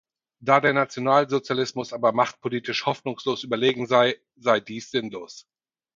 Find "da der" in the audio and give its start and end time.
0.39-0.73